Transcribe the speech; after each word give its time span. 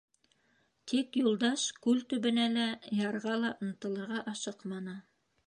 Тик 0.91 1.19
Юлдаш 1.23 1.65
күл 1.87 2.01
төбөнә 2.13 2.47
лә, 2.55 2.65
ярға 3.03 3.37
ла 3.45 3.53
ынтылырға 3.69 4.25
ашыҡманы. 4.35 4.99